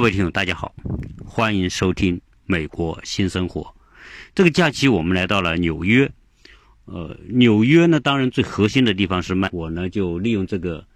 [0.00, 0.74] 各位听友，大家好，
[1.26, 3.60] 欢迎收听《美国新生活》。
[4.34, 6.10] 这个假期我们来到了纽约，
[6.86, 10.86] 呃，纽约呢，当然最核心的地方是曼，我呢就利用这个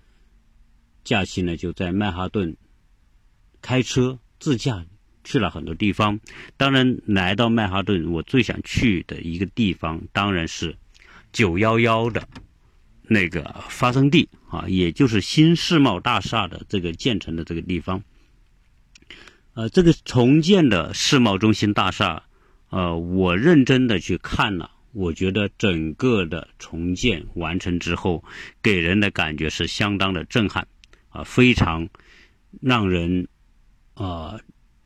[1.05, 2.57] 假期呢，就在曼哈顿
[3.61, 4.87] 开车自驾
[5.23, 6.19] 去了很多地方。
[6.57, 10.79] 当然，来到曼哈顿，我最想去的一个地方当然是
[11.31, 12.27] 九幺幺的
[13.03, 18.03] 那个发生地啊，也就是新世贸大厦的这个建成的这个地方。
[19.55, 22.25] 呃，这个重建的世贸中心大厦，
[22.71, 28.25] 呃，我认真的去看了，我觉得整个的重建完成之后，
[28.61, 30.67] 给人的感觉是相当的震撼，
[31.09, 31.89] 啊，非常
[32.61, 33.29] 让人
[33.95, 34.41] 啊，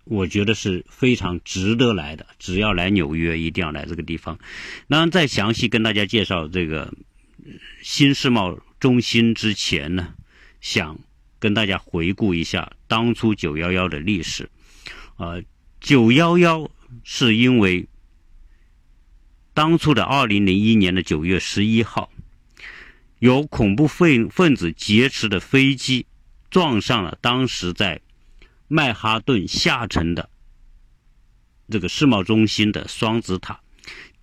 [0.05, 2.27] 我觉得是非常值得来的。
[2.39, 4.39] 只要来纽约，一定要来这个地方。
[4.87, 6.93] 那再详细跟大家介绍这个
[7.83, 10.13] 新世贸中心之前呢，
[10.61, 10.99] 想
[11.39, 14.51] 跟大家回顾一下当初九幺幺的历史。
[15.19, 15.43] 呃，
[15.81, 16.71] 九幺幺
[17.03, 17.89] 是因为
[19.53, 22.09] 当初的二零零一年的九月十一号，
[23.19, 26.07] 有恐怖分分子劫持的飞机
[26.51, 28.01] 撞上了当时在
[28.69, 30.31] 曼哈顿下沉的
[31.69, 33.61] 这个世贸中心的双子塔。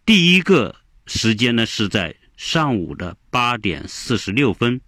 [0.06, 4.80] 第一个时间呢是在上午的八点四十六分，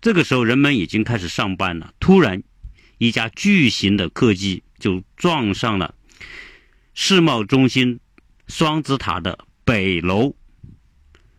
[0.00, 1.94] 这个时候人们已经开始上班了。
[2.00, 2.42] 突然，
[2.98, 4.63] 一架巨型的客机。
[4.78, 5.94] 就撞上了
[6.94, 8.00] 世贸中心
[8.48, 10.34] 双子塔的北楼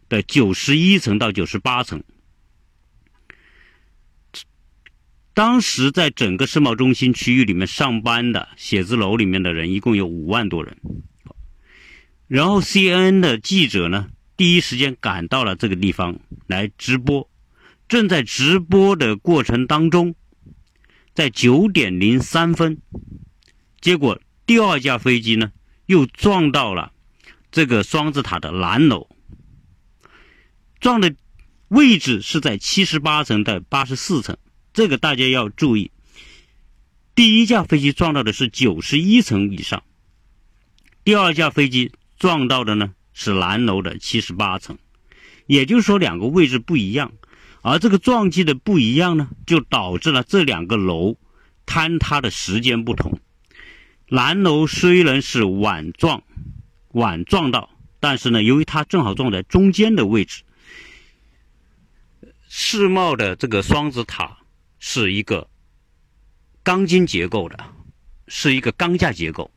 [0.10, 2.04] 的九十一层到九十八层。
[5.34, 10.78] 当时在整个世贸中心区域里面上班的写字楼里面的人一共有五万多人。
[12.28, 17.30] 然后 CNN 的记者呢，第一时间赶到了这个地方来直播。
[17.88, 20.16] 正在直播的过程当中，
[21.14, 22.80] 在九点零三分。
[23.86, 25.52] 结果第二架飞机呢，
[25.86, 26.92] 又撞到了
[27.52, 29.08] 这个双子塔的南楼，
[30.80, 31.16] 撞的
[31.68, 34.40] 位置是在七十八层的八十四层，
[34.74, 35.92] 这个大家要注意。
[37.14, 39.84] 第一架飞机撞到的是九十一层以上，
[41.04, 44.80] 第二架飞机撞到的呢是南楼的七十八层，
[45.46, 47.14] 也就是说两个位置不一样，
[47.62, 51.18] 而这个撞击的不一样呢，就导致了这两个楼
[51.68, 53.20] 坍塌的时间不同。
[54.08, 56.22] 南楼虽然是晚撞，
[56.90, 60.44] 晚撞到，但是呢，由于它正好撞在中间的位置，
[62.48, 64.38] 世贸的这个双子塔
[64.78, 65.50] 是一个
[66.62, 67.58] 钢筋结构的，
[68.28, 69.50] 是一个钢架结构，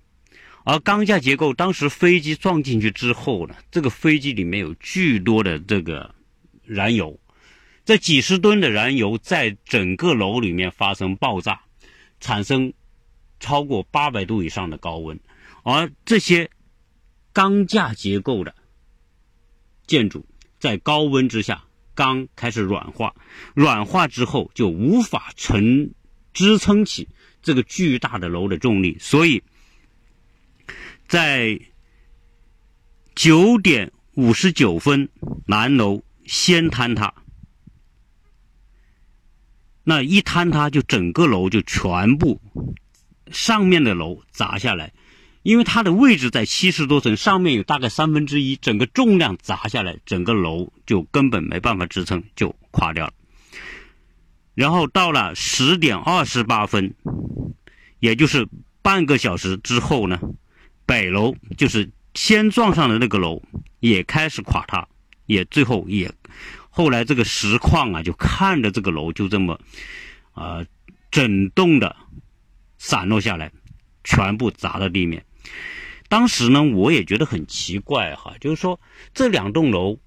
[0.65, 6.15] 而钢架结构当时飞机撞进去之后呢，这个飞机里面有巨多的这个
[6.65, 7.21] 燃油，
[7.85, 11.61] 这几十吨的燃油在整个楼里面发生爆炸，
[12.19, 12.73] 产生。
[13.41, 15.19] 超过八百度以上的高温，
[15.63, 16.51] 而这些
[17.33, 18.55] 钢架结构的
[19.87, 20.27] 建筑
[20.59, 23.15] 在高温之下，钢开始软化，
[23.55, 25.93] 软化之后就无法承
[26.33, 27.09] 支撑起
[27.43, 29.43] 这个巨大的楼的重力，所以
[31.07, 31.61] 在
[33.15, 35.09] 九点五十九分，
[35.47, 37.15] 南楼先坍塌，
[39.85, 42.41] 那一坍塌就整个楼就全部。
[43.33, 44.93] 上面的楼砸下来，
[45.43, 53.13] 因为它的位置在七十多层，上面有大概三分之一，整个重量砸下来，整个楼就根本没办法支撑，就垮掉了。
[54.55, 56.95] 然后到了十点二十八分，
[58.01, 58.49] 也就是
[58.83, 60.19] 半个小时之后呢，
[60.85, 63.41] 北楼就是先撞上的那个楼
[63.81, 64.89] 也开始垮塌，
[65.27, 66.13] 也最后也，
[66.71, 69.61] 后来这个实况啊，就看着这个楼就这么，
[70.33, 70.65] 啊，
[71.11, 71.95] 整栋的。
[72.79, 73.53] 散落下来，
[74.05, 75.25] 全部砸到地面。
[76.09, 78.81] 当时呢，我也觉得很奇怪哈，就是说
[79.13, 79.99] 这两栋楼，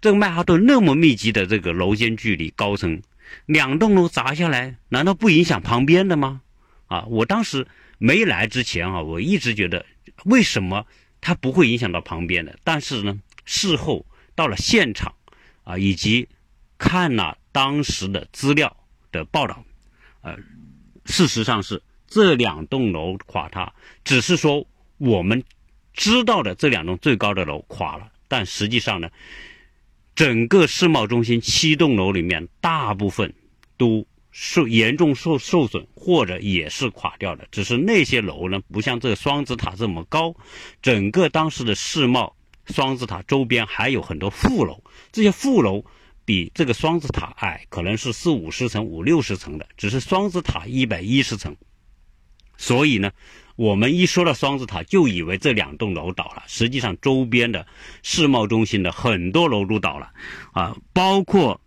[0.00, 3.00] 这个曼哈顿那么密集的这个楼间距离高层，
[3.46, 6.40] 两栋楼砸下来，难道不影响旁边的吗？
[6.88, 9.86] 啊，我当时没来之前啊，我一直觉得
[10.24, 10.84] 为什么
[11.20, 12.58] 它不会影响到旁边的？
[12.64, 14.04] 但是呢，事后
[14.34, 15.14] 到了现场
[15.62, 16.28] 啊，以及
[16.76, 18.76] 看了当时的资料
[19.12, 19.64] 的报道，
[20.22, 20.36] 呃，
[21.04, 21.80] 事实上是。
[22.10, 23.72] 这两栋楼垮塌，
[24.04, 24.66] 只是说
[24.98, 25.42] 我们
[25.94, 29.08] 知道的这两栋最高的楼垮了，但实际上呢，
[30.16, 33.32] 整个世贸中心七栋楼里面，大部分
[33.76, 37.46] 都受严重受受损，或者也是垮掉的。
[37.52, 40.34] 只是那些楼呢，不像这个双子塔这么高，
[40.82, 42.34] 整个当时的世贸
[42.66, 45.84] 双子塔周边还有很多副楼，这些副楼
[46.24, 51.56] 比这个双子塔矮，可能是四五十层、五六十层的，只是双子塔一百一十层。
[52.60, 53.10] 所以呢，
[53.56, 56.42] 我们一说到双子塔，就以为这两栋楼倒了。
[56.46, 57.66] 实际上，周边的
[58.02, 60.12] 世贸中心的很多楼都倒了，
[60.52, 61.58] 啊，包括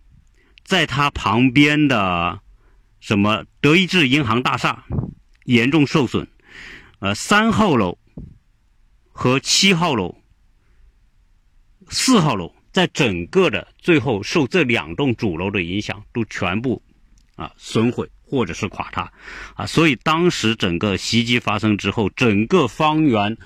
[0.63, 2.39] 在它旁边的
[2.99, 4.85] 什么德意志银行大厦
[5.45, 6.27] 严重受损，
[6.99, 7.97] 呃，三号楼
[9.11, 10.15] 和七号楼、
[11.89, 16.79] 四号楼，在整个的最后受这两栋主楼的影响，都全部
[17.35, 18.07] 啊损毁。
[18.33, 19.13] 或者是垮塌，
[19.53, 23.37] 啊，所以当时整个袭击发生之后，整个方圆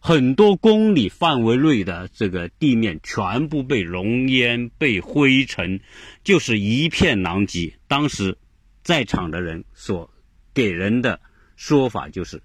[0.00, 5.80] 很多公里范围内的这个地面全部被浓烟、被灰尘，
[6.24, 7.78] 就是一片狼藉。
[7.86, 8.36] 当时
[8.82, 10.12] 在场的人所
[10.52, 11.20] 给人的
[11.54, 12.42] 说法就是，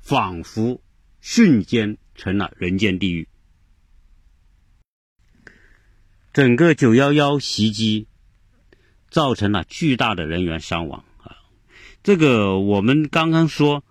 [0.00, 0.80] 仿佛
[1.20, 3.28] 瞬间成了人间地狱。
[6.32, 8.06] 整个九幺幺袭击
[9.10, 11.04] 造成了巨大的人员伤亡。
[12.06, 13.82] 这个我们刚刚说，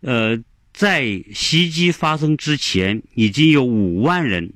[0.00, 0.42] 呃，
[0.72, 4.54] 在袭击发生之前，已经有五万人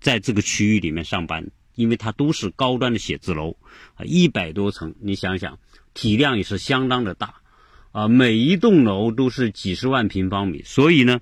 [0.00, 3.58] 在这个区域里面上班，因为它都是高端的写字楼，
[3.96, 5.58] 啊，一百多层，你想想，
[5.92, 7.34] 体量也是相当的大，
[7.92, 11.20] 啊，每一栋楼都是几十万平方米，所以呢，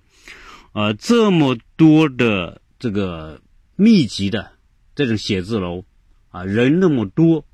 [0.75, 3.43] 呃，这么多的这个
[3.75, 4.53] 密集的
[4.95, 5.85] 这种写字楼，
[6.29, 7.45] 啊，人那么多，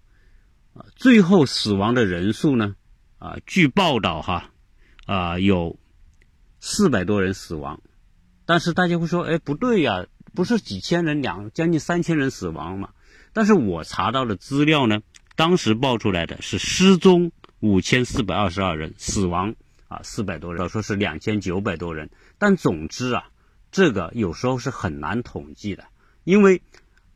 [0.75, 2.77] 啊，最后死亡的人数呢？
[3.21, 4.51] 啊，据报道哈，
[5.05, 5.79] 啊有
[6.59, 7.83] 四百多人死亡，
[8.47, 12.89] 但是大家会说，哎，不对呀，不是几千人两将近三千人死亡嘛？
[13.35, 15.03] 但是我查到的资料呢，
[15.37, 17.31] 当时报出来的是失踪
[17.61, 19.55] 五千四百二十二人，死亡
[19.89, 22.09] 啊四百多人，说是两千九百多人。
[22.39, 23.29] 但总之啊，
[23.71, 25.85] 这个有时候是很难统计的，
[26.25, 26.63] 因为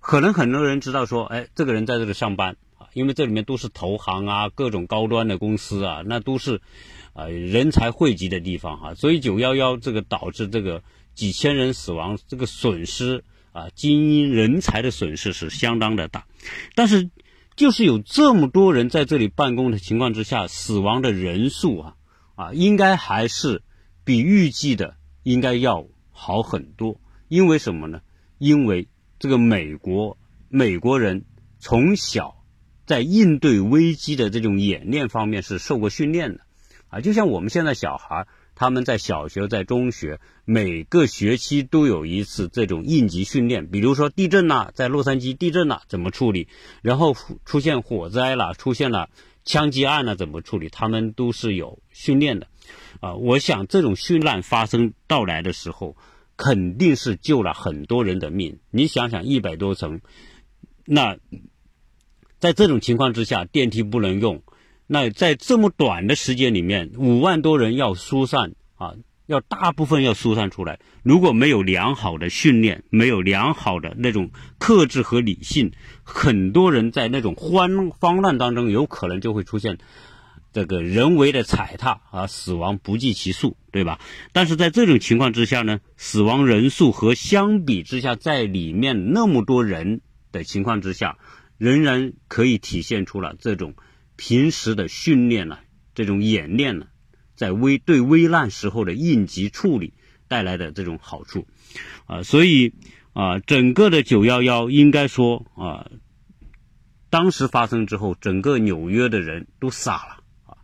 [0.01, 2.59] 可能很多人知道说，哎，这个人在这里上班。
[2.95, 6.63] 因为这里面都是投行啊，各种高端的公司啊，那都是，
[7.13, 8.95] 呃，人才汇集的地方哈。
[8.95, 10.83] 所以九幺幺这个导致这个
[11.15, 16.27] 几千人死亡，这个损失啊，精英人才的损失是相当的大。
[16.77, 17.11] 但是，
[17.57, 21.97] 就是有这么多人在这里办公的情况之下，死亡的人数啊，
[22.37, 23.63] 啊，应该还是
[24.05, 27.01] 比预计的应该要好很多。
[27.27, 28.01] 因为什么呢？
[28.39, 28.87] 因为
[29.19, 30.17] 这个美国
[30.49, 31.25] 美国人
[31.59, 32.37] 从小。
[32.87, 36.41] 在应对危机的这种演练方面是受过训练的，
[36.89, 43.69] 啊，就像我们现在小孩，他们在小学、在中学，每个学期都有一次这种应急训练。
[43.69, 46.49] 比如说地震啦，在洛杉矶地震了怎么处理？
[46.83, 49.09] 然后出现火灾了，出现了
[49.45, 50.69] 枪击案了怎么处理？
[50.69, 52.49] 他们都是有训练的，
[53.01, 55.97] 啊，我想这种训练发生到来的时候，
[56.37, 58.59] 肯定是救了很多人的命。
[58.71, 60.03] 你想想，一百多层，
[60.85, 61.17] 那。
[62.45, 64.43] 在这种情况之下，电梯不能用，
[64.87, 68.93] 那在这么短的时间里面，五万多人要疏散啊，
[69.25, 70.79] 要大部分要疏散出来。
[71.03, 79.79] 如果没有良好的训练，没有良好的那种克制和理性，很多人在那种慌慌乱当中，有可能就会出现
[80.53, 83.99] 这个人为的踩踏啊，死亡不计其数，对吧？
[84.35, 91.17] 但是在这种情况之下呢，死亡人数和相比之下，在里面那么多人的情况之下。
[91.57, 93.75] 仍然可以体现出了这种
[94.17, 95.59] 平时的训练呢，
[95.95, 96.87] 这种演练呢，
[97.35, 99.95] 在危对危难时候的应急处理
[100.29, 101.47] 带来的这种好处，
[102.07, 102.75] 啊，所以
[103.13, 105.91] 啊，整个的九幺幺应该说啊，
[107.11, 110.59] 当时发生之后，整个纽约的人都傻了啊，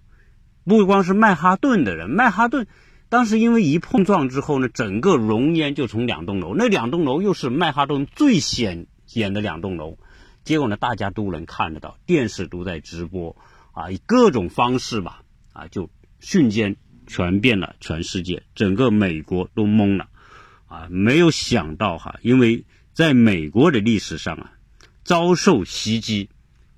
[0.65, 2.67] 不光是曼哈顿的人，曼哈顿
[3.09, 9.99] 当时因为一碰撞之后呢，整个浓烟就从两栋楼，那两栋楼又是曼哈顿最显眼的两栋楼。
[10.45, 13.37] 结果呢，大家都能看得到，电视都在直播，
[13.73, 20.09] 啊，以各种方式吧，啊，就瞬间传遍了全世界，整个美国都懵了，
[20.67, 24.53] 啊，没有想到哈，因为在美国的历史上啊，
[25.05, 26.31] 遭受袭击，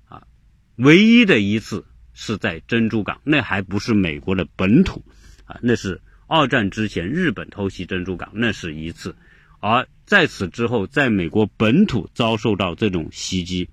[0.05, 0.27] 啊，
[0.75, 5.03] 唯一的一次是在珍珠港，那还不是美国的本土，
[5.45, 9.15] 啊，那是二战之前日本偷袭珍珠港，那是一次。
[9.59, 13.69] 而在此之后，在美国本土遭受到这种袭击，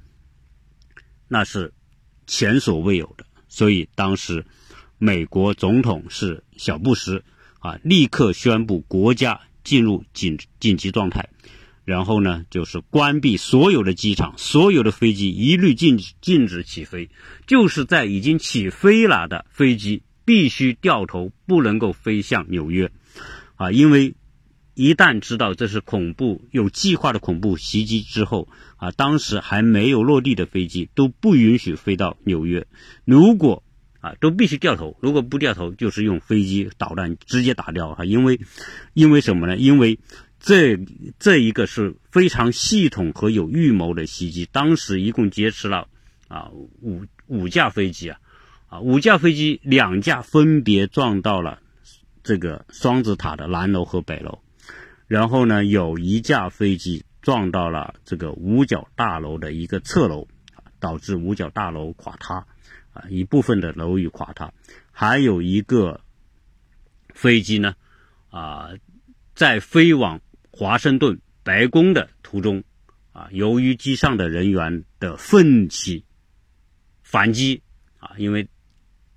[1.26, 1.72] 那是
[2.26, 3.26] 前所未有的。
[3.48, 4.46] 所以当时，
[4.96, 7.24] 美国总统是小布什
[7.58, 11.28] 啊，立刻宣布国家进入紧紧急状态，
[11.84, 17.10] 然后呢，就是关闭所有的机场，所有的飞机一律禁止禁止起飞，
[17.48, 22.92] 就是在已经起飞了的飞机必须掉头，不能够飞向纽约
[23.56, 24.14] 啊，因为。
[24.74, 32.66] 一旦知道这是恐怖有计划的恐怖袭击之后，啊，当时还没有落地的飞机都不允许飞到纽约。
[33.04, 33.62] 如果
[34.00, 34.96] 啊，都必须掉头。
[35.02, 38.06] 如果不掉头，就是用飞机导弹直接打掉哈。
[38.06, 38.40] 因为，
[38.94, 39.58] 因为什么呢？
[39.58, 39.98] 因为
[40.38, 40.78] 这
[41.18, 44.48] 这一个是非常系统和有预谋的袭击。
[44.50, 45.88] 当时一共劫持了
[46.28, 46.48] 啊
[46.80, 48.20] 五五架飞机啊，
[48.68, 51.60] 啊五架飞机两架分别撞到了
[52.22, 54.38] 这个双子塔的南楼和北楼，
[55.10, 60.28] 然后呢有一架飞机撞到了这个五角大楼的一个侧楼，
[60.78, 62.46] 导致五角大楼垮塌。
[62.92, 64.52] 啊，一部分的楼宇垮塌，
[64.90, 66.00] 还有一个
[67.14, 67.76] 飞机呢，
[68.30, 68.70] 啊，
[69.36, 72.64] 在飞往华盛顿白宫的途中，
[73.12, 76.04] 啊，由于机上的人员的奋起
[77.04, 77.62] 反击，
[78.00, 78.48] 啊，因为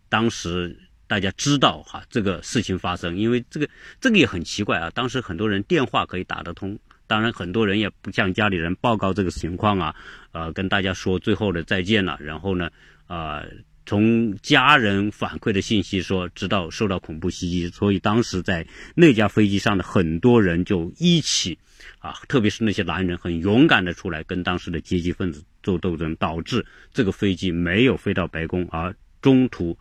[0.08, 0.83] 当时
[1.14, 3.70] 大家知道哈这个事情发生，因为这个
[4.02, 9.96] 这个也很奇怪啊，当时很多人电话可以打得通，当然很多人也不向家里人报告这个情况啊，
[10.32, 12.72] 呃，跟大家说最后的再见了，然后呢。
[13.06, 13.44] 啊，
[13.86, 18.66] 从家人反馈的信息说，知道受到恐怖袭击，所以当时在
[18.96, 21.60] 那架飞机上的很多人就一起，
[22.00, 29.78] 啊，特别是那些男人，很勇敢的出来跟当时的阶级分子做斗争，导致这个飞机没有飞到白宫，而中途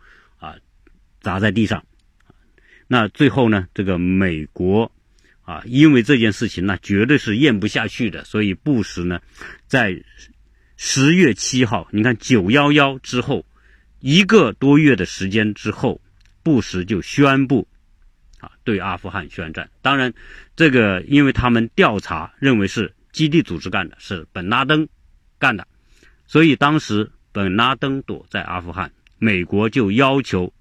[1.23, 1.83] 砸在地上。
[2.87, 4.91] 那最后呢，这个美国
[5.41, 9.19] 啊，因为这件事情那绝对是咽不下去的，所以布什呢，
[9.65, 10.03] 在。
[10.75, 13.45] 十月七号，你看九幺幺之后
[13.99, 16.01] 一个多月的时间之后，
[16.41, 17.67] 布什就宣布
[18.39, 19.69] 啊对阿富汗宣战。
[19.81, 20.13] 当然，
[20.57, 24.85] 这个因为他们调查认为是基地组织干的，是本拉登
[25.39, 25.65] 干的，
[26.27, 30.51] 所以当时本拉登躲在阿富汗，美国就要求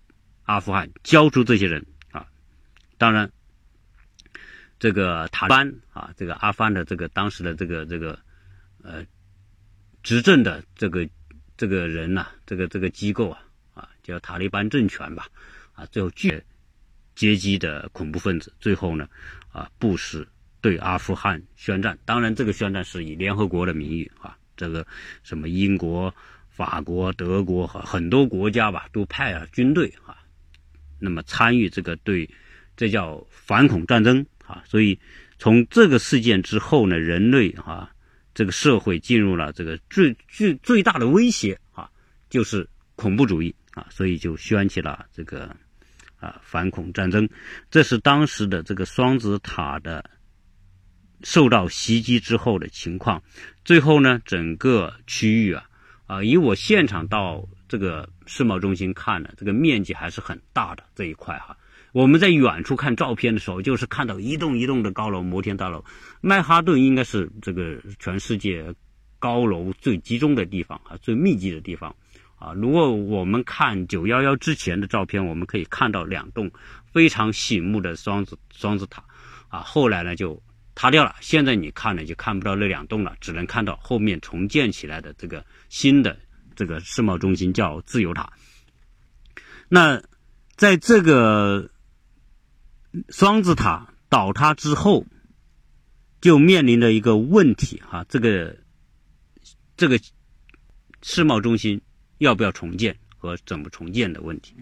[0.44, 2.26] 阿富汗交出这些人啊。
[2.98, 3.30] 当然，
[4.78, 8.18] 这个塔利班啊，这个阿富汗的这个当时的这个这个
[8.82, 9.04] 呃。
[10.04, 11.08] 执政的这个
[11.56, 13.38] 这个人呐，这个这个机构啊，
[13.72, 15.28] 啊，叫塔利班政权吧，
[15.74, 16.44] 啊，最后决
[17.14, 19.08] 阶级的恐怖分子，最后呢，
[19.52, 20.26] 啊，布什
[20.60, 21.96] 对阿富汗宣战。
[22.04, 24.84] 当然，这个宣战是以联合国的名义啊，这个
[25.22, 26.12] 什么英国、
[26.50, 30.18] 法国、德国和很多国家吧，都派了军队啊，
[31.02, 32.30] 那么参与这个对，
[32.76, 34.62] 这叫反恐战争啊。
[34.64, 34.98] 所以
[35.38, 37.90] 从这个事件之后呢，人类啊。
[38.34, 41.90] 这个社会进入了这个最最最大的威胁啊，
[42.30, 42.66] 就是
[42.96, 45.54] 恐怖主义啊，所以就掀起了这个
[46.18, 47.28] 啊反恐战争。
[47.70, 50.02] 这是当时的这个双子塔的
[51.22, 53.22] 受到袭击之后的情况。
[53.66, 55.66] 最后呢，整个区域啊
[56.06, 61.56] 啊，以我现场到这个世贸中心看呢，这个面积还是很大的这一块哈。
[61.92, 65.82] 我们在远处看照片的时候，就是看到一栋一栋的高楼，摩天大楼。
[66.20, 68.62] 曼哈顿应该是这个全世界
[69.18, 71.96] 高楼最集中的地方啊，最密集的地方
[72.36, 72.52] 啊。
[72.52, 76.50] 如果我们看九幺幺之前的照片，我们可以看到两栋
[76.92, 79.02] 非常醒目的双子双子塔
[79.48, 80.38] 啊，后来呢就
[80.74, 81.16] 塌掉了。
[81.22, 86.14] 现在你看呢，就看不到那两栋了，只能看到后面重建起来的这个新的
[86.62, 88.32] 这个世贸中心，叫自由塔。
[89.68, 90.02] 那
[90.56, 91.68] 在这个。
[93.08, 95.06] 双子塔倒塌之后，
[96.20, 98.58] 就面临着一个问题哈，这个
[99.78, 99.98] 这个
[101.00, 101.80] 世贸中心
[102.18, 104.54] 要不要重建和怎么重建的问题。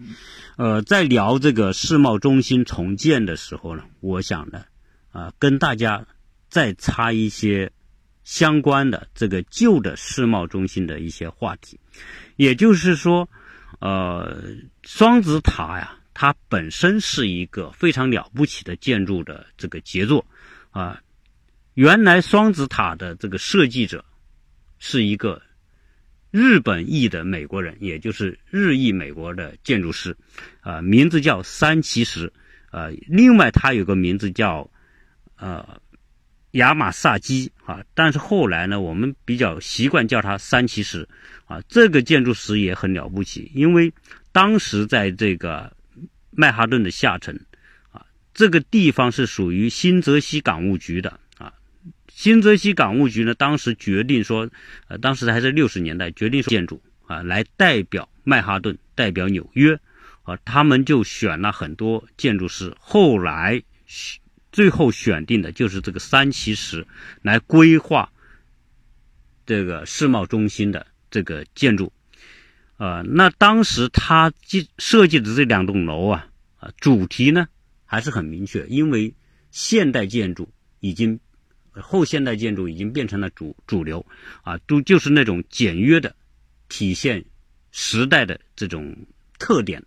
[0.55, 4.63] 呃，在聊这个世贸中心重建的时候呢，我想呢，
[5.11, 6.07] 啊，跟大家
[6.47, 7.73] 再插一些
[8.23, 11.79] 相关的这个旧的世贸中心的一些话题，
[12.35, 13.29] 也就是说，
[13.79, 14.43] 呃，
[14.83, 15.97] 双子塔呀。
[16.13, 20.23] 它本身是一个非常了不起的建筑的这个杰作，
[20.69, 21.01] 啊，
[21.73, 24.03] 原来双子塔的这个设计者
[24.77, 25.41] 是一个
[26.29, 30.15] 日本裔的美国人，也就是日裔美国的建筑师，
[30.59, 32.31] 啊，名字叫三崎石，
[32.71, 34.69] 呃，另外他有个名字叫
[35.37, 35.81] 呃
[36.51, 41.07] 亚马萨基，啊，但是后来呢，我们比较习惯叫它三骑石，
[41.45, 43.93] 啊，这个建筑师也很了不起，因为
[44.31, 45.71] 当时在这个。
[46.33, 47.37] 曼哈顿的下城，
[47.91, 51.51] 啊，这个地方是属于新泽西港务局的啊。
[52.07, 54.49] 新泽西港务局呢，当时决定说，
[54.87, 59.77] 呃，当时还是六十年代，决定说建筑啊，来代表曼哈顿，代表纽约，
[60.23, 63.61] 啊，他们就选了很多建筑师，后来
[64.51, 66.85] 最后选定的就是这个三奇石
[67.21, 68.11] 来规划
[69.45, 71.91] 这个世贸中心的这个建筑。
[72.77, 76.27] 呃，那当时他计设计的这两栋楼啊，
[76.57, 77.47] 啊，主题呢
[77.85, 79.13] 还是很明确，因为
[79.51, 81.19] 现代建筑已经
[81.73, 84.05] 后现代建筑已经变成了主主流，
[84.41, 86.15] 啊，都就是那种简约的，
[86.69, 87.23] 体现
[87.71, 89.05] 时代的这种
[89.37, 89.83] 特点，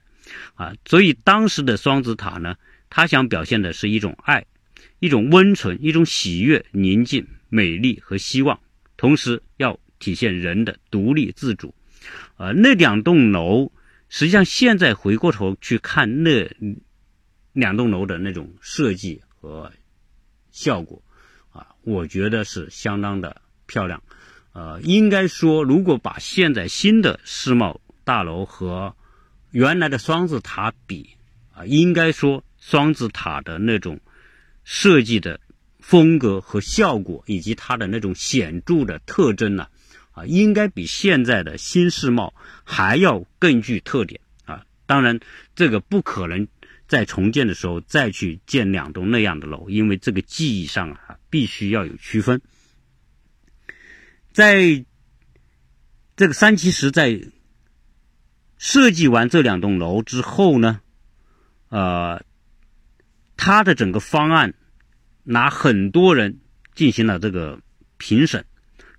[0.55, 2.57] 啊，所以当时的双子塔呢，
[2.91, 4.47] 他想表现的是一种爱，
[5.05, 8.59] 一种温存，一种喜悦、宁静、美丽和希望，
[8.97, 11.75] 同时要体现人的独立自主。
[12.39, 13.71] 呃，那两栋楼，
[14.09, 16.51] 实际上现在回过头去看那
[17.53, 19.71] 两栋楼的那种设计和
[20.53, 21.03] 效果，
[21.53, 24.03] 啊，我觉得是相当的漂亮。
[24.55, 28.97] 呃，应该说，如果把现在新的世贸大楼和
[29.51, 31.11] 原来的双子塔比，
[31.53, 34.01] 啊，应该说双子塔的那种
[34.65, 35.41] 设计的
[35.79, 39.69] 风格和效果，以及它的那种显著的特征呢，
[40.13, 44.65] 啊，应该比现在的新世贸还要更具特点啊。
[44.87, 45.21] 当然，
[45.55, 46.49] 这个不可能
[46.89, 52.41] 在重建的时候再去建两栋那样的楼，因为这个技艺上啊，必须要有区分。
[54.33, 54.85] 在
[56.17, 57.21] 这个三七石在
[58.57, 60.81] 设计完这两栋楼之后呢，
[61.69, 62.25] 呃，
[63.45, 64.55] 他的整个方案
[65.23, 66.39] 拿很多人
[66.75, 67.61] 进行了这个
[67.99, 68.43] 评审，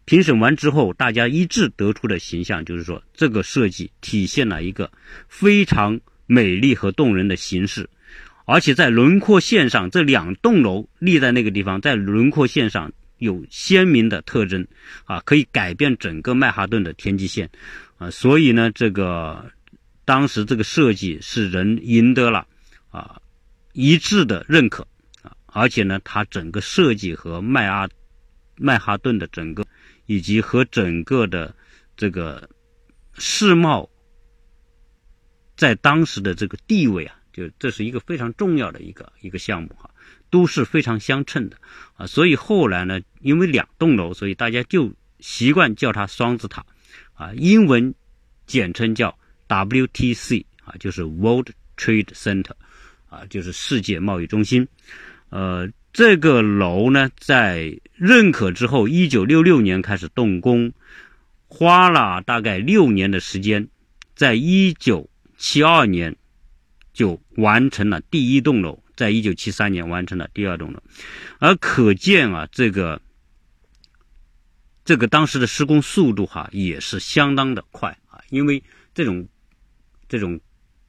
[0.06, 4.92] 评审完之后，大家一致得出的形象就是说，这个设计体现了一个
[5.28, 7.90] 非常美丽和动人的形式，
[8.46, 12.94] 而且在轮廓线上，这两栋楼立在那个地方，在轮廓线上。
[13.18, 14.68] 有鲜明的特征
[15.06, 17.50] 啊，可以改变整个曼哈顿的天际线
[17.98, 19.50] 啊，所以呢，这个
[20.04, 22.46] 当时这个设计是人赢得了
[22.92, 23.22] 啊
[23.76, 24.88] 一致的认可。
[25.22, 27.88] 啊，而且呢，它整个设计和迈阿
[28.58, 29.66] 曼哈顿的整个
[30.06, 31.54] 以及和整个的
[31.98, 32.50] 这个
[33.14, 33.90] 世贸
[35.58, 39.90] 在当时的这个地位啊，就这是一个非常重要的一个一个项目哈。
[40.32, 41.58] 都是非常相称的。
[41.96, 46.66] 啊，所以后来呢，因为两栋楼，所以大家就习惯叫它双子塔。
[47.14, 47.94] 啊，英文
[48.46, 49.18] 简称叫
[49.48, 52.52] WTC 啊，就是 World Trade Center
[53.16, 54.68] 啊，就是世界贸易中心。
[55.30, 60.72] 呃，这个楼呢，在认可之后，一九六六年开始动工，
[61.48, 63.68] 花了大概六年的时间，
[64.16, 66.16] 在一九七二年
[66.94, 68.82] 就完成了第一栋楼。
[68.96, 70.82] 在一九七三年完成了第二栋楼，
[71.40, 73.02] 而可见啊，这个
[74.86, 79.28] 这个当时的施工速度哈也是相当的快啊，因为这种
[80.08, 80.40] 这种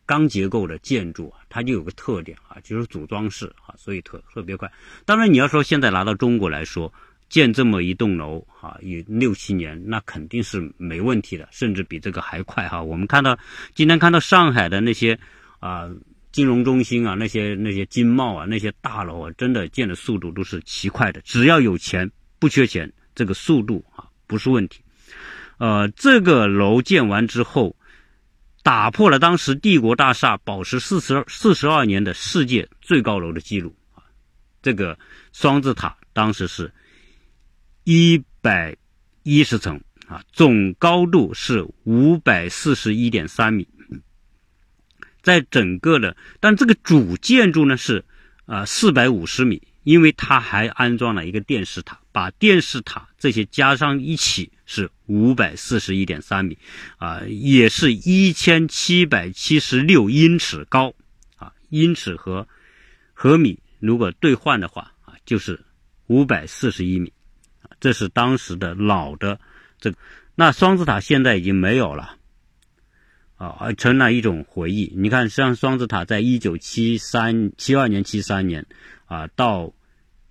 [0.07, 4.71] 钢结构的建筑啊，它就有个特点啊，就是组装式啊，所以特特别快。
[5.05, 6.91] 当然，你要说现在拿到中国来说，
[7.29, 12.83] 建这么一栋楼啊，有六七年，那肯定是没问题的，甚至比这个还快哈。
[12.83, 13.39] 我们看到
[13.75, 15.19] 今天看到上海的那些
[15.59, 15.91] 啊。
[16.33, 21.19] 金融中心啊，那些那些经贸啊，那些大楼啊，真的建的速度都是奇快的。
[21.23, 24.83] 只要有钱，不缺钱，这个速度啊不是问题。
[25.57, 27.75] 呃，这个楼建完之后，
[28.67, 34.03] 打破了当时帝国大厦保持四十四十二年的世界最高楼的记录啊。
[34.61, 34.99] 这个
[35.33, 36.75] 双子塔当时是
[37.85, 38.77] 一百
[39.23, 43.69] 一十层啊，总高度是五百四十一点三米。
[45.23, 48.05] 在整个的，但这个主建筑呢是，
[48.47, 56.59] 啊四百五十米，因为它还安装了一个电视塔，把电视塔这些加上一起是五百四十一点三米，
[56.99, 60.95] 啊，也是一千七百七十六英尺高，
[61.37, 62.47] 啊，英尺和
[63.13, 65.65] 和米如果兑换的话，啊，就是
[66.07, 67.13] 五百四十一米，
[67.81, 69.41] 这是当时的老的
[69.81, 69.99] 这个，
[70.35, 72.17] 那双子塔现在已经没有了。
[73.39, 74.91] 啊，成了一种回忆。
[74.97, 78.65] 你看，像双子塔，在一九七三、七二年、七三年，
[79.05, 79.75] 啊，到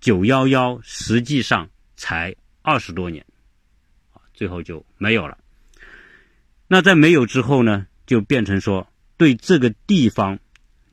[0.00, 3.24] 九幺幺，实际上才二十多年，
[4.36, 5.36] 最后就没有了。
[6.68, 10.38] 那在没有之后呢，就变成说对这个地方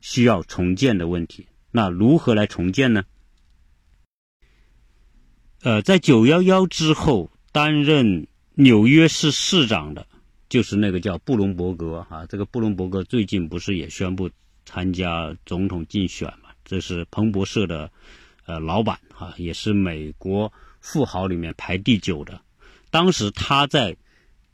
[0.02, 1.46] 需要重建的问题。
[1.70, 3.04] 那如何来重建呢？
[5.62, 10.08] 呃，在九幺幺之后，担任纽约市市长的。
[10.50, 14.30] 就是那个叫布隆伯格啊，这个布隆伯格最近不是也宣布
[14.66, 16.50] 参加总统竞选嘛？
[16.64, 17.92] 这是彭博社的
[18.46, 22.40] 呃老板啊，也是美国富豪里面排第九的。
[22.94, 23.98] 当时他在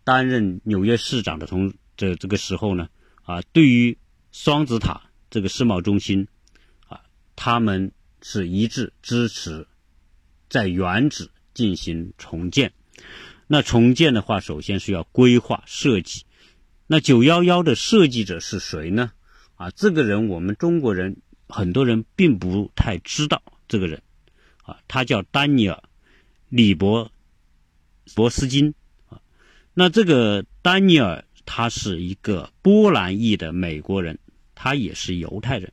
[0.05, 2.87] 担任纽约市长的同这这个时候呢，
[3.23, 3.97] 啊，对于
[4.31, 6.29] 双子塔这个世贸中心
[6.87, 7.01] 啊，
[7.35, 9.67] 他们是一致支持
[10.47, 12.71] 在原址进行重建。
[13.45, 16.23] 那重建的话，首先是要规划设计。
[16.87, 19.11] 那九幺幺的设计者是谁呢？
[19.55, 21.17] 啊，这个人我们中国人
[21.49, 24.01] 很多人并不太知道这个人，
[24.63, 25.75] 啊，他叫丹尼尔·
[26.47, 27.11] 里伯
[28.15, 28.73] 博斯金
[29.09, 29.19] 啊。
[29.73, 34.19] 那这个丹尼尔他是一个波兰裔的美国人，
[34.55, 35.71] 他也是犹太人，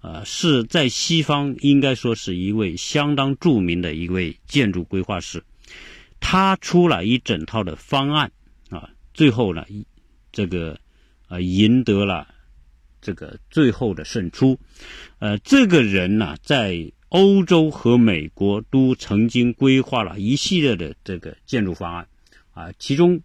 [0.00, 5.42] 呃，是在西方应该说是一位相当著名的一位建筑规划师。
[6.20, 8.30] 他出了一整套的方案
[8.70, 9.64] 啊，最后呢，
[10.32, 10.78] 这个
[11.28, 12.26] 呃赢得了
[13.00, 14.58] 这个最后的胜出。
[15.20, 22.08] 呃，这个人呢，在欧洲和美国都曾经规划了一系列的这个建筑方案
[22.52, 23.20] 啊，其中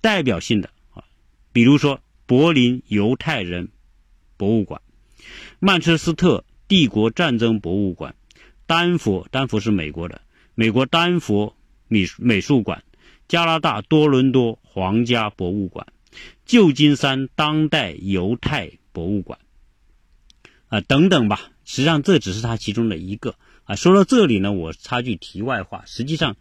[0.00, 1.04] 代表性的啊，
[1.52, 3.68] 比如说柏林犹太人
[4.36, 4.80] 博物馆、
[5.58, 8.14] 曼彻斯特帝国战争博物馆、
[8.66, 10.20] 丹佛，丹佛是美国的，
[10.54, 11.54] 美国丹佛。
[11.88, 12.82] 美美术馆、
[13.28, 15.86] 加拿大多伦多皇家博物馆、
[16.44, 19.38] 旧金山当代犹太博物馆，
[20.66, 21.52] 啊等等吧。
[21.66, 23.76] 实际上这只是它其中的一个啊。
[23.76, 25.84] 说到这里呢，我插句题外话。
[25.84, 26.36] 实际上，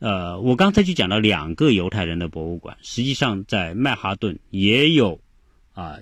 [0.00, 2.76] 呃，我刚才就讲了两个犹太人的博物馆。
[2.82, 5.20] 实际上，在曼哈顿也有
[5.74, 5.98] 啊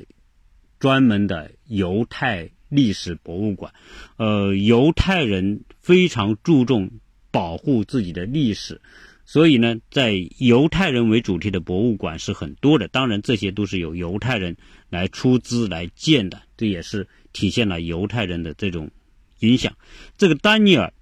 [0.78, 3.74] 专门的犹太历史博物馆。
[4.16, 6.90] 呃，犹太人非常注重。
[7.32, 8.80] 保护自己的历史，
[9.24, 12.88] 所以呢，在犹太人为主题的博物馆是很多的。
[12.88, 14.56] 当然，这些都是由犹太人
[14.88, 18.90] 来出资来建的，这也是体现了犹太人的这种
[19.38, 19.76] 影响。
[20.16, 20.92] 这个丹尼尔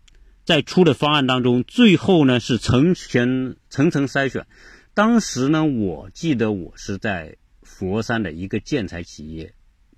[0.44, 4.46] 在出的方案当中，最后呢是层层层层筛选。
[4.94, 9.54] 当时呢，我记得我是在佛山的一个建材企业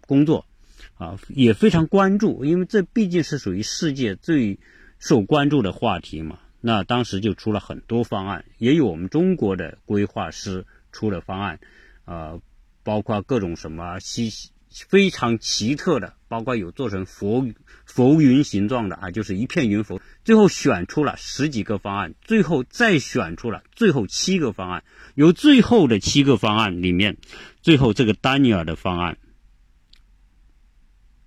[0.06, 0.46] 工作，
[0.94, 4.58] 啊，也非常关注，因为这毕竟是属于世界最。
[5.02, 11.58] 受关注的话题嘛，那当时就出了很多方案，也有我们中国的规划师出了方案，
[12.04, 12.38] 呃，
[12.82, 14.30] 包括各种什么西
[14.70, 17.52] 非常奇特的，包括有做成浮
[17.85, 27.16] 浮云形状的啊，就是一片云浮，最后选出了十几个方案，最后再选出了最后七个方案，由最后的七个方案里面，
[27.61, 29.18] 最后这个丹尼尔的方案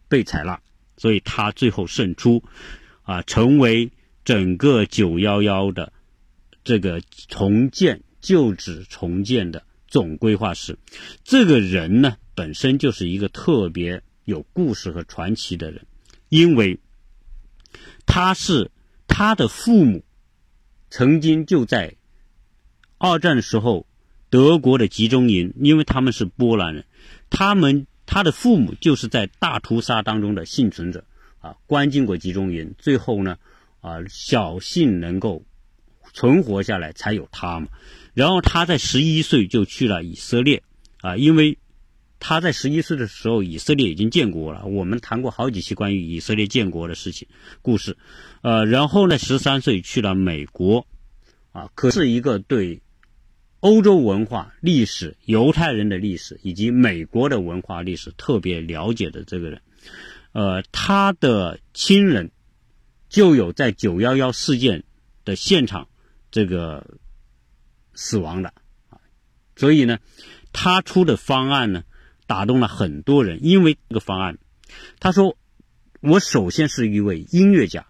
[0.08, 0.62] 被采纳，
[0.98, 2.44] 所以他最后胜出。
[3.06, 3.92] 啊，成为
[4.24, 5.92] 整个九幺幺的
[6.64, 10.80] 这个重建旧址重建的总规划师，
[11.24, 15.86] 这个人呢本身就是一个特别有故事和传奇的人，
[16.30, 16.80] 因为
[18.08, 18.72] 他是
[19.08, 20.04] 他的父母
[20.90, 21.96] 曾经就在
[22.98, 23.86] 二战的时候
[24.32, 26.86] 德国的集中营，因为他们是波兰人，
[27.30, 31.06] 他们他的父母就是在大屠杀当中的幸存者。
[31.40, 33.38] 啊，关进过集中营，最后呢，
[33.82, 35.44] 啊，侥幸能够
[36.14, 37.68] 存活下来，才有他嘛。
[38.14, 40.64] 然后他在十一岁就去了以色列，
[41.02, 41.58] 啊，因为
[42.20, 44.66] 他在十一岁的时候，以色列已经建国了。
[44.66, 47.28] 我们谈过好几期关于以色列建国的事情
[47.62, 47.98] 故事，
[48.42, 50.88] 呃，然后呢，十三岁去了美国，
[51.52, 52.82] 啊，可是一个对
[53.60, 59.62] 欧洲文化历史、犹太人的历史以及美国的文化历史特别了解的这个人。
[60.34, 62.32] 呃，他的亲人
[63.10, 64.84] 就有在九幺幺事件
[65.26, 65.88] 的现场
[66.32, 66.98] 这个
[67.94, 68.54] 死亡的
[68.90, 69.00] 啊，
[69.56, 70.00] 所以呢，
[70.52, 71.84] 他出的方案呢
[72.28, 74.38] 打动了很多人，因为这个方案，
[75.00, 75.38] 他说
[76.02, 77.86] 我首先是一位音乐家，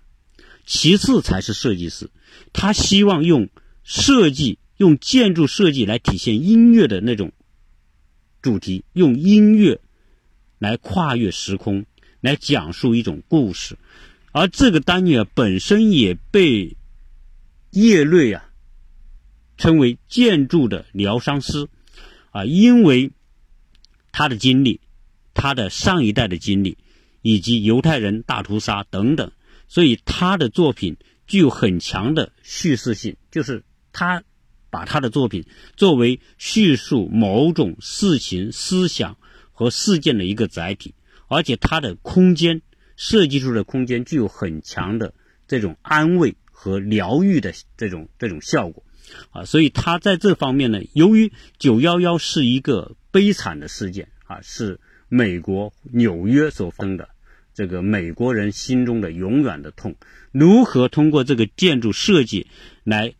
[0.65, 2.09] 其次才是设计师，
[2.53, 3.49] 他希望用
[3.83, 7.31] 设计、用建筑设计来体现音乐的那种
[8.41, 9.79] 主题，用音乐
[10.59, 11.85] 来跨越时空。
[12.21, 13.77] 来讲述一种故事，
[14.31, 16.77] 而这个丹尼尔本身也被
[17.71, 18.49] 业内啊
[19.57, 21.67] 称为建筑的疗伤师
[22.31, 23.11] 啊，因为
[24.11, 24.81] 他的经历，
[25.33, 26.77] 他的上一代的经历，
[27.21, 29.31] 以及犹太人大屠杀等等，
[29.67, 34.23] 所以他的作品具有很强的叙事性，就是他
[34.69, 39.17] 把他的作品作为叙述某种事情、思想
[39.51, 40.95] 和事件的一个载体。
[41.27, 42.61] 而且他的空间
[42.95, 45.15] 设计出的空间具有很强的
[45.47, 48.83] 这种安慰和疗愈的这种这种效果，
[49.31, 57.09] 啊，所以他在这方面呢，由于九幺幺是一个悲惨的事件啊，是美国纽约所发生的
[57.53, 59.95] 这个美国人心中的永远的痛，
[60.31, 62.47] 如何通过这个建筑设计
[62.83, 63.13] 来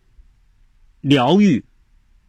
[1.01, 1.65] 疗愈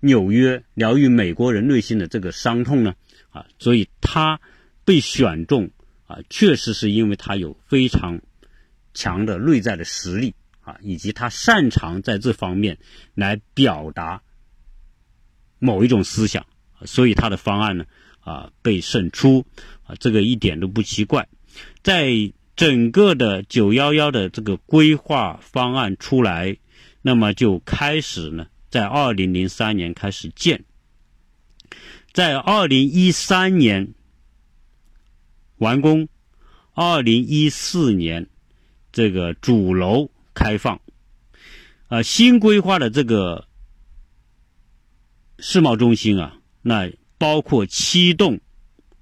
[0.01, 2.95] 纽约、疗愈美国人内心的这个伤痛呢？
[3.31, 4.41] 啊，所以他。
[4.87, 5.71] 被选中
[6.07, 8.21] 啊，确实是因为他有非常
[8.93, 12.79] 强的内在的实力啊，以及他擅长在这方面
[13.15, 14.23] 来表达
[15.59, 16.47] 某一种思想，
[16.85, 17.85] 所以他的方案呢
[18.21, 19.47] 啊被胜出
[19.85, 21.29] 啊，这个一点都不奇怪。
[21.83, 26.57] 在整个的九幺幺的这个规划方案出来，
[27.03, 30.65] 那么就开始呢，在二零零三年开始建。
[32.13, 33.93] 在二零一三年
[35.57, 36.09] 完工，
[36.73, 38.29] 二零一四年
[38.93, 40.81] 这个主楼开放，
[41.89, 43.47] 啊，新规划的这个
[45.39, 48.41] 世贸中心啊，那包括七栋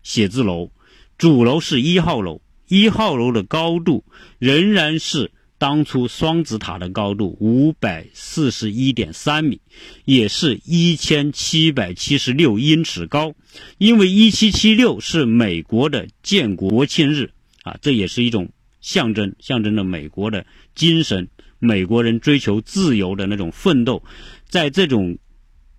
[0.02, 0.70] 写字楼，
[1.18, 4.04] 主楼是一号楼，一号楼的高度
[4.38, 5.32] 仍然是。
[5.58, 9.60] 当初双子塔的高度五百四十一点三米，
[10.04, 13.36] 也是一千七百七十六英尺高。
[13.78, 17.30] 因为一七七六是美国的建国庆日
[17.62, 18.50] 啊，这也是一种
[18.82, 24.02] 象征，象征着美国的精神，美国人追求自由的那种奋斗。
[24.44, 25.16] 在这种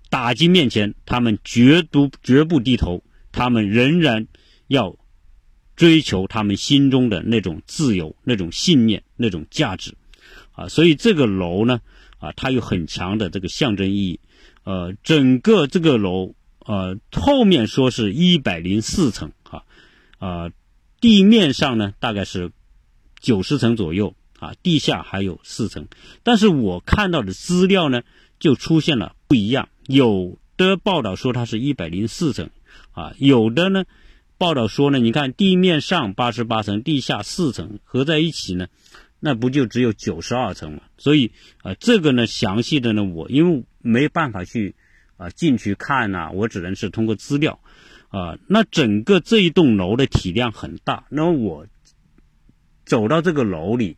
[0.09, 4.25] 打击面前，他们绝不绝不低头，他们仍然
[4.65, 4.97] 要。
[5.75, 9.95] 追求他们心中的那种自由、那种信念、那种价值，
[10.51, 11.81] 啊，所以这个楼呢，
[12.19, 14.19] 啊，它有很强的这个象征意义。
[14.65, 19.65] 呃，整个这个楼，呃，后面说是一百零四层，哈，
[20.19, 20.51] 啊，
[21.01, 22.51] 地面上呢大概是
[23.23, 25.87] 九十层左右，啊，地下还有四层。
[26.21, 28.03] 但是我看到的资料呢，
[28.37, 32.51] 就出现了不一样，有的报道说它是一百零四层，
[32.91, 33.85] 啊，有的呢。
[34.37, 38.67] 报道说呢，你看地面上八十八层，地下四层合在一起呢，
[39.21, 40.81] 那不就只有九十二层嘛？
[40.97, 41.31] 所以
[41.61, 44.75] 啊，这个呢，详细的呢，我因为没办法去
[45.15, 47.61] 啊进去看呐，我只能是通过资料
[48.09, 48.37] 啊。
[48.47, 51.67] 那整个这一栋楼的体量很大，那么我
[52.85, 53.97] 走到这个楼里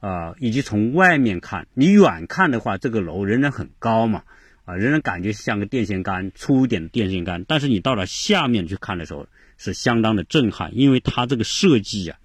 [0.00, 4.24] 啊，以及从外面看，你远看的话，这个楼仍然很高嘛，
[4.64, 7.44] 啊，仍然感觉像个电线杆，粗一点的电线杆。
[7.44, 12.18] 但是你到了下面去看的时候，是相当的震撼，因为它这个设计啊，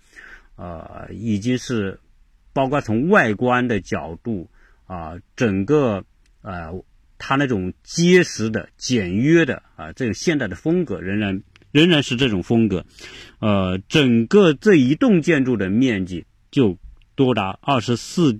[0.55, 1.99] 呃，已经是
[2.51, 4.49] 包括从外观的角度
[4.87, 6.03] 啊，整个
[6.41, 6.83] 呃，
[7.19, 11.43] 它那种结实的、简约的啊，这种现代的风格仍然
[11.77, 12.87] 仍然是这种风格，
[13.37, 16.79] 呃，整个这一栋建筑的面积就
[17.13, 18.39] 多达二十四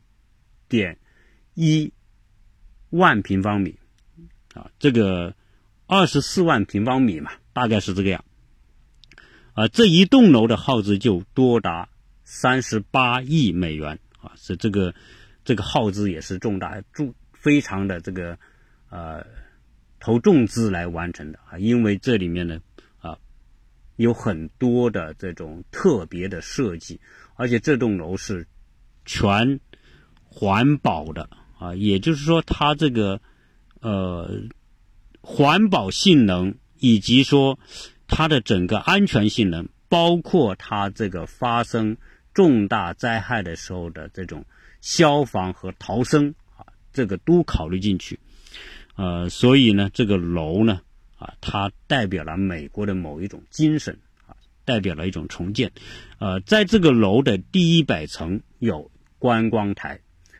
[0.67, 0.97] 点
[1.53, 1.93] 一
[2.89, 3.77] 万平方米
[4.55, 5.35] 啊，这个
[5.85, 8.25] 二十四万平方米嘛，大概是这个样。
[9.53, 11.89] 啊，这一栋楼的耗资就多达
[12.23, 14.33] 三十八亿美元啊！
[14.35, 14.95] 是这个
[15.45, 18.39] 这个耗资也是重大重非常的这个
[18.89, 19.25] 呃
[19.99, 22.59] 投重资来完成的啊，因为这里面呢
[23.97, 26.99] 有很多的这种特别的设计，
[27.35, 28.47] 而且这栋楼是
[29.05, 29.59] 全
[30.23, 31.29] 环保的
[31.59, 33.21] 啊，也就是说它这个
[33.81, 34.43] 呃
[35.21, 37.59] 环保性能以及说。
[38.09, 41.97] 它的整个安全性能，包括它这个发生
[42.33, 44.45] 重大灾害的时候的这种
[44.79, 48.17] 消防和逃生啊，这个都考虑进去。
[48.95, 50.79] 呃，所以呢，这个楼呢，
[51.17, 55.71] 啊，它代表了美国的某一种精神啊，代表了一种重建。
[56.19, 59.99] 呃，在这个楼的第一百层有观光台。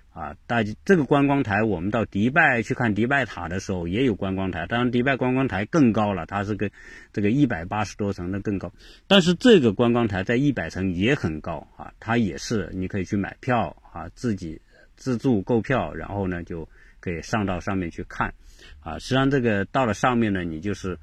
[0.10, 6.72] 啊，大家这个观光台，我们到迪拜去看迪拜塔的时候也有观光台，当然迪拜观光台更高了，它是个
[7.14, 8.74] 这个一百八十多层的更高，
[9.06, 14.60] 但是这个观光台在一百层也很高啊，它也是你可以去买票啊，自己
[14.96, 16.68] 自助购票，然后呢就
[17.00, 18.34] 可以上到上面去看，
[18.80, 21.00] 啊，实际上这个到了上面呢，你就是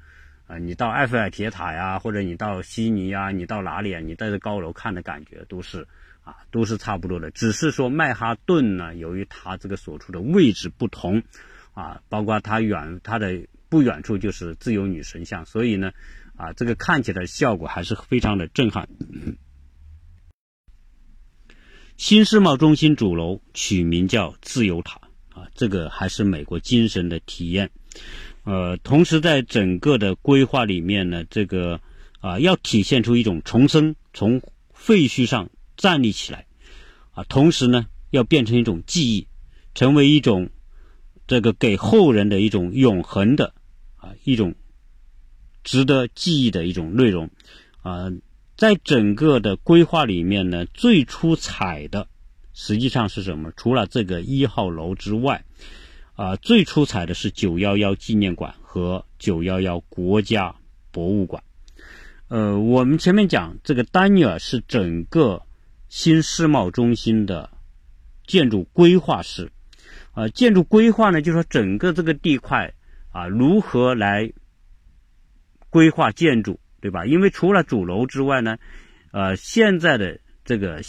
[0.47, 5.87] 啊，你到埃菲尔铁塔呀，或者你到悉尼呀，你到哪里啊，你在这高楼看的感觉都是。
[6.25, 11.21] 啊，都是差不多的，只是说曼哈顿呢，由于它这个所处的位置不同，
[11.75, 15.91] 啊，包括它远它的不远处就是自由女神像，所以呢，
[16.35, 18.89] 啊，这个看起来效果还是非常的震撼。
[21.95, 25.01] 新世贸中心主楼取名叫自由塔，
[25.35, 27.69] 啊，这个还是美国精神的体验。
[28.45, 31.79] 呃，同时在整个的规划里面呢，这个
[32.21, 34.41] 啊，要体现出一种重生，从
[34.73, 35.51] 废墟上。
[35.77, 36.45] 站立起来，
[37.11, 39.27] 啊，同时呢，要变成一种记忆，
[39.73, 40.49] 成为一种
[41.27, 43.53] 这个给后人的一种永恒的
[43.97, 44.55] 啊一种
[45.65, 47.29] 值得记忆的一种内容，
[47.81, 48.09] 啊，
[48.55, 52.07] 在整个的规划里面呢，最出彩的
[52.55, 53.51] 实际上是什么？
[53.55, 55.45] 除了这个一号楼之外，
[56.15, 60.55] 啊，最出彩的是九幺幺纪念馆和九幺幺国家
[60.89, 61.43] 博物馆。
[62.29, 65.43] 呃，我们前面讲这个丹尼尔是整个。
[65.87, 67.49] 新世贸中心的
[68.25, 69.51] 建筑规划师，
[70.13, 72.73] 啊，建筑规划呢，就是说整个这个地块
[73.11, 74.33] 啊，如何来
[75.69, 77.05] 规划建筑，对吧？
[77.05, 78.57] 因为除了主楼之外呢，
[79.11, 80.81] 呃，现在的这个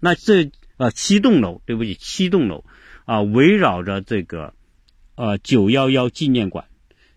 [0.00, 0.50] 那这
[0.82, 2.64] 呃七栋楼，对不起，七栋楼
[3.04, 4.52] 啊，围绕着这个
[5.14, 6.64] 呃九幺幺纪念馆，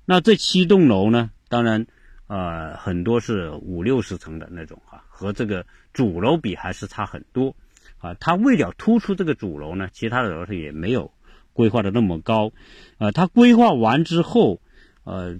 [0.05, 1.87] 那这七栋楼呢，当然，
[2.27, 7.55] 呃，很多是五六十层的那种啊，和这个主楼比还是差很多
[7.97, 8.13] 啊。
[8.19, 11.11] 它为了突出这个主楼呢，其他的楼是也没有
[11.53, 12.51] 规划的那么高，
[12.99, 14.61] 呃，它规划完之后，
[15.05, 15.37] 呃，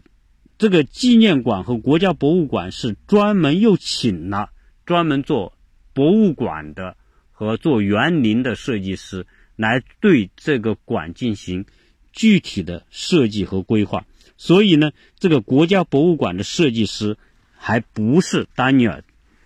[0.57, 4.49] 这个纪念馆和国家博物馆是专门又请了
[4.83, 5.53] 专门做
[5.93, 6.97] 博物馆的
[7.35, 11.65] 和做园林的设计师来对这个馆进行
[12.11, 14.05] 具体的设计和规划。
[14.37, 17.17] 所以呢，这个国家博物馆的设计师
[17.55, 19.03] 还不是丹尼尔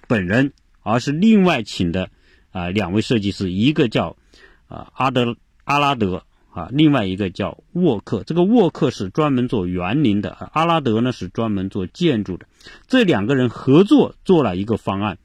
[0.07, 2.09] 本人，而是另外请的
[2.51, 4.15] 啊两位设计师，一个叫
[4.67, 8.23] 啊阿德阿拉德啊，另外一个叫沃克。
[8.23, 12.47] 这个沃克是专门做园林的，阿拉德呢是专门做建筑的。
[12.87, 15.17] 这两个人合作做了一个方案，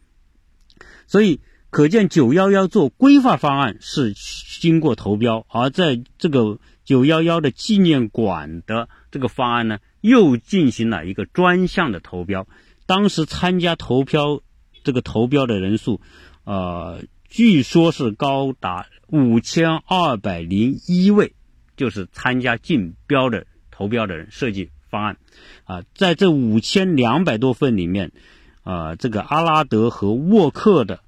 [1.07, 1.40] 所以
[1.74, 4.14] 可见九幺幺做规划方案是
[4.60, 8.88] 经过投标，而在这个九幺幺的纪念馆的。
[9.10, 12.46] 这个方案呢，又进行了一个专项的投标。
[12.87, 14.40] 当时参加投标
[14.84, 16.00] 这个投标的人数，
[16.44, 21.34] 呃，据说是高达五千二百零一位，
[21.76, 25.16] 就是参加竞标的投标的人设计方案。
[25.64, 28.12] 啊，在这五千两百多份里面，
[28.62, 31.00] 啊，这个阿拉德和沃克的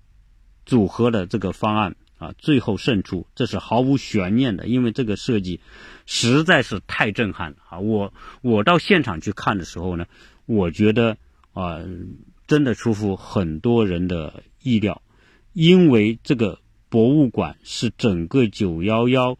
[0.66, 1.96] 组合的这个方案。
[2.18, 5.60] 啊，最后胜出，这是毫无悬念的，因为这个设计
[6.06, 7.78] 实在是太震撼了啊！
[7.78, 10.06] 我我到现场去看的时候呢，
[10.46, 11.18] 我觉得
[11.52, 11.84] 啊，
[12.46, 15.02] 真的出乎很多人的意料，
[15.52, 19.38] 因为这个博物馆是整个九幺幺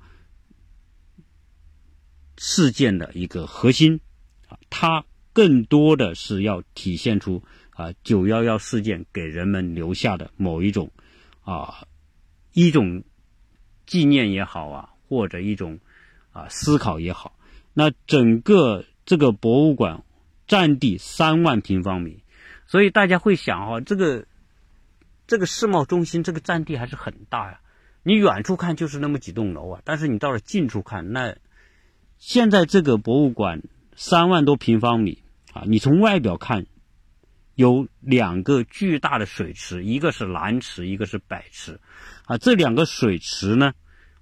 [2.37, 4.01] 事件的一个核心
[4.49, 10.91] 啊，它更多的是要体现出啊九幺幺事件给人们留下的某一种
[11.47, 11.87] 啊。
[12.59, 13.05] 一种
[13.85, 15.79] 纪念也好啊，或者一种
[16.33, 17.37] 啊思考也好，
[17.75, 20.05] 那整个这个博物馆
[20.47, 22.23] 占地三万平方米，
[22.67, 24.27] 所以大家会想哈，这个
[25.27, 27.61] 这个世贸中心这个占地还是很大呀。
[28.03, 31.37] 你远处看就是那么几栋楼啊，但是你到了近处看，那
[32.17, 33.63] 现在这个博物馆
[33.97, 36.65] 三万多平方米啊，你从外表看。
[37.57, 41.81] 有两个巨大的水池，一个是蓝池，一个是白池，
[42.27, 43.73] 啊，这两个水池呢，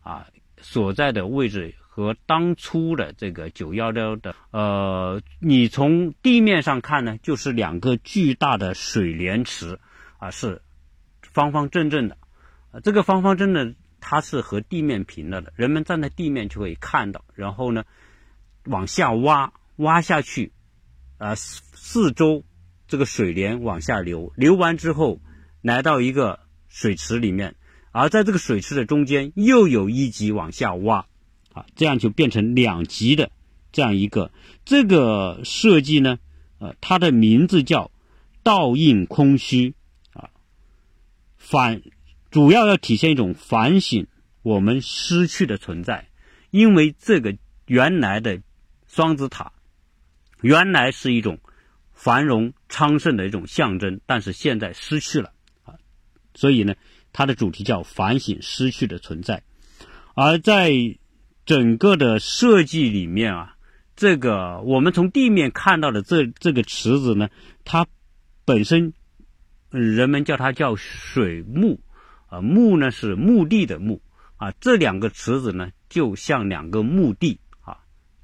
[0.03, 0.29] 啊，
[0.61, 9.81] 所在的位置和当初的这个九幺幺的，呃，你从地面上看呢，就是两个巨大的水莲池，
[10.19, 10.63] 啊，是
[11.21, 12.17] 方方正正的，
[12.71, 17.85] 啊，这个方方正正它是和地面平了的，人们站在地面就可以看到，然后呢，
[18.67, 20.53] 往下挖，挖下去，
[21.19, 22.45] 啊，四四周。
[22.87, 25.21] 这个水帘往下流，流完之后，
[25.63, 27.57] 来到一个水池里面，
[27.93, 31.07] 而在这个水池的中间又有一级往下挖，
[31.55, 33.31] 啊，这样就变成两级的
[33.73, 34.31] 这样一个
[34.67, 36.19] 这个设计呢，
[36.59, 37.91] 呃，它的名字叫
[38.43, 39.75] 倒映空虚，
[40.13, 40.29] 啊，
[41.39, 41.81] 反
[42.31, 44.07] 主要要体现一种反省
[44.43, 46.09] 我们失去的存在，
[46.51, 47.35] 因为这个
[47.67, 48.43] 原来的
[48.87, 49.53] 双子塔
[50.43, 51.39] 原来是一种。
[52.05, 55.33] 繁荣昌盛的一种象征，但是现在失去了
[55.65, 55.73] 啊，
[56.35, 56.75] 所以呢，
[57.15, 59.43] 它的主题叫反省失去的存在。
[60.15, 60.71] 而在
[61.47, 63.57] 整个的设计里面啊，
[63.97, 67.31] 这个我们从地面看到的这这个池子呢，
[67.65, 67.87] 它
[68.45, 68.93] 本身
[69.71, 71.81] 人们叫它叫水墓
[72.27, 74.03] 啊，墓呢是墓地的墓
[74.37, 77.41] 啊，这两个池子呢就像两个墓地。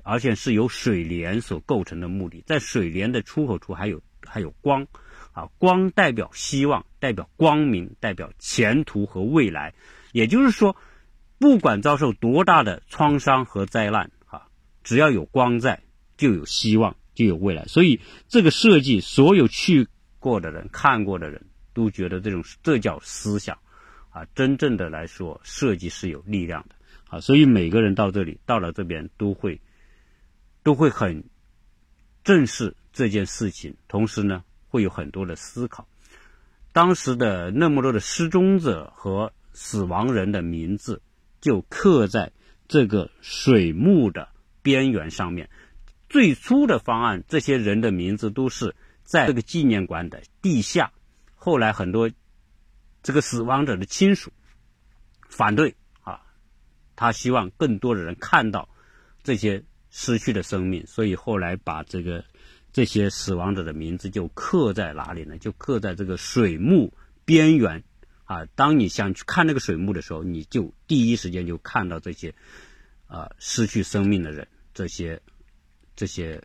[0.02, 4.86] 而且是由水帘所构成的墓地，在水帘的出口处还有还有光，
[5.32, 9.74] 啊，光代表希望，代表光明，代表前途和未来。
[10.12, 10.76] 也就是说，
[11.38, 14.48] 不管遭受多大的创伤和灾难，啊，
[14.82, 15.82] 只要有光在，
[16.16, 17.64] 就有希望，就有未来。
[17.66, 23.58] 所以这个设计，所有去过的人、看过的人都觉得这种这叫思想，
[24.10, 26.74] 啊，真正的来说，设计是有力量的，
[27.08, 29.60] 啊，所以每个人到这里，到了这边都会。
[30.62, 31.24] 都会很
[32.22, 35.88] 正视这件事情，同时呢，会有很多的思考。
[36.72, 41.00] 当时的那么多的失踪者和死亡人的名字，
[41.40, 42.32] 就刻在
[42.68, 44.28] 这个水幕的
[44.62, 45.48] 边缘上面。
[46.08, 50.92] 最初的方案，这些人的名字都是在这个纪念馆的地下。
[51.34, 52.10] 后来很多
[53.02, 54.30] 这个死亡者的亲属
[55.28, 56.20] 反对啊，
[56.96, 58.68] 他希望更多的人看到
[59.22, 59.64] 这些。
[59.90, 62.24] 失去的生命，所以后来把这个
[62.72, 65.36] 这些死亡者的名字就刻在哪里呢？
[65.38, 66.92] 就刻在这个水幕
[67.24, 67.82] 边缘
[68.24, 68.44] 啊。
[68.54, 72.34] 当你想去看那个水幕的时候，你就第一时间就看到这些
[73.08, 75.20] 啊失去生命的人，这些
[75.96, 76.40] 这些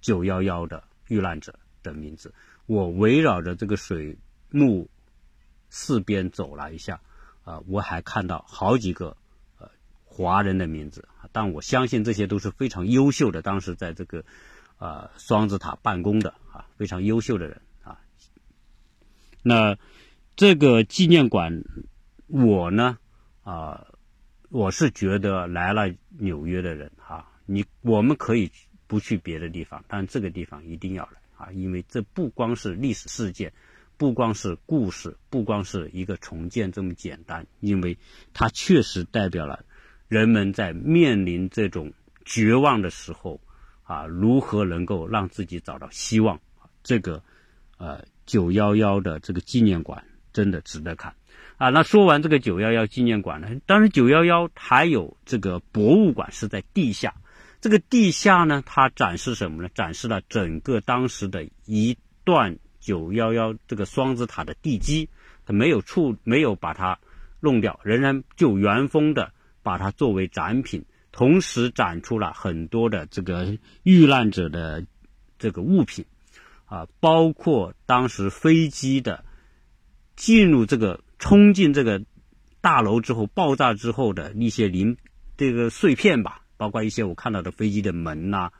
[0.00, 2.34] 九幺幺的遇难者的名字。
[2.66, 4.18] 我围绕着这个水
[4.50, 4.90] 幕
[5.68, 7.00] 四边走了一下，
[7.44, 9.16] 啊，我还看到好几个
[10.12, 14.24] 华人的名字，但我相信这些都是非常优秀的，当时在这个
[14.76, 18.00] 啊双子塔办公的啊非常优秀的人啊。
[19.42, 19.78] 那
[20.34, 21.62] 这个纪念馆，
[22.26, 22.98] 我呢
[23.44, 23.86] 啊，
[24.50, 28.50] 我是觉得来了纽约的人哈，你我们可以
[28.88, 31.20] 不去别的地方，但这个地方一定要来。
[31.36, 33.54] 啊，因为这不光是历史事件，
[33.96, 37.96] 不光是故事，不光是一个重建这么简单，因为
[38.34, 39.64] 它确实代表了
[40.10, 41.92] 人们在面临这种
[42.24, 43.40] 绝望的时候，
[43.84, 46.40] 啊，如何能够让自己找到希望。
[46.82, 47.22] 这个，
[47.78, 51.14] 呃，九幺幺的这个纪念馆真的值得看。
[51.58, 57.14] 啊，那说完这个九幺幺纪念馆呢，当然九幺幺还有这个博物馆是在地下。
[57.60, 59.68] 这个地下呢，它展示什么呢？
[59.72, 65.08] 展示了整个当时的一段九幺幺这个双子塔的地基，
[65.46, 66.98] 它没有处没有把它
[67.38, 69.32] 弄掉，仍然就原封的
[69.62, 74.86] 把它作为展品，同时展出了很多的这个遇难者的
[75.38, 76.04] 这个物品，
[76.66, 79.24] 啊，包括当时飞机的
[80.16, 82.02] 进入这个冲进这个
[82.60, 84.96] 大楼之后爆炸之后的一些零
[85.36, 86.42] 这个碎片吧。
[86.56, 88.50] 包括一些我看到的飞机的门呐，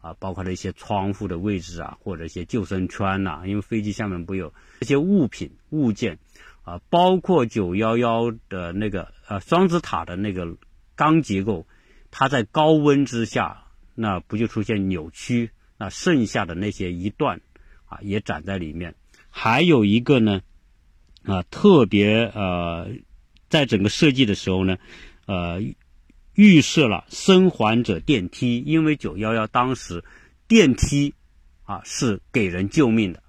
[0.00, 6.18] 啊，包括了一些窗户的位置啊，或者一些救生圈呐，因为飞机下面不有这些物品物件，
[6.64, 10.56] 啊，包括九幺幺的那个呃双子塔的那个
[10.96, 11.66] 钢结构，
[12.10, 15.50] 它在高温之下，那不就出现扭曲？
[15.78, 17.40] 那剩下的那些一段
[17.86, 18.94] 啊，也展在里面。
[19.30, 20.42] 还有一个呢，
[21.24, 22.88] 啊，特别呃，
[23.48, 24.78] 在整个设计的时候呢，
[25.26, 25.62] 呃。
[26.36, 30.02] 预设了生还者电梯，因为九幺幺当时
[30.48, 31.14] 电梯
[31.62, 33.22] 啊是给人救命的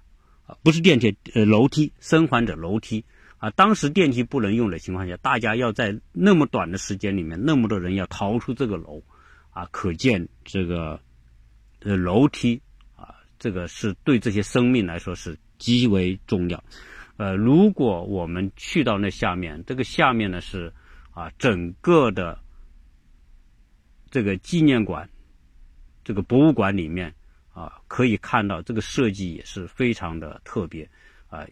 [0.44, 3.04] 啊，不是电梯呃楼梯，生还者楼梯
[3.46, 9.00] 啊，当时电梯不能用的情况下，大家要在那么短的时间里面，那么多人要逃出这个楼
[9.50, 11.00] 啊，可见这个
[11.80, 12.60] 呃楼梯
[12.96, 16.64] 啊，这个是对这些生命来说是极为重要。
[17.18, 20.72] 呃，如果我们去到那下面，这个下面呢是
[21.12, 22.40] 啊整个的。
[24.08, 25.10] 这个纪念馆，
[26.04, 27.14] 这个博物馆里面
[27.52, 30.88] 啊，可以看到这个设计也是非常的特别
[31.28, 31.46] 啊。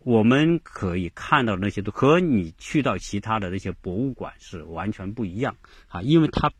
[0.00, 5.56] 我们可以看到那些都和你去到其他的那些博物馆是完全不一样
[5.88, 6.50] 啊，因为它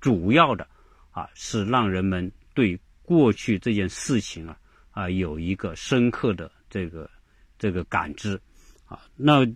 [0.00, 0.68] 主要的
[1.10, 4.58] 啊是让人们对过去这件事情啊
[4.90, 7.10] 啊有一个深刻的这个
[7.58, 8.40] 这个感知
[8.84, 9.00] 啊。
[9.16, 9.46] 那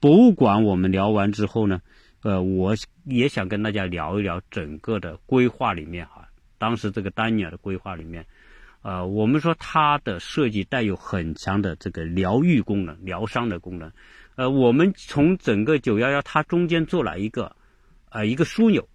[0.00, 1.80] 博物馆我们聊完之后呢？
[2.22, 8.26] 呃，我也想跟大家聊一聊整个的规划里面哈，当时这个丹尼尔的规划里面，
[8.86, 13.90] 呃，我们说它的设计带有很强的这个疗愈功能、疗伤的功能。
[14.36, 17.56] 呃，我们从整个九幺幺，它中间做了一个
[18.10, 18.88] 呃一个枢纽，